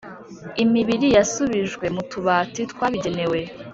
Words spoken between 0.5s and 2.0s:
Imibiri yasubijwe